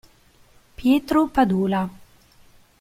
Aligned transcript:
Pietro 0.77 1.21
Padula 1.29 1.87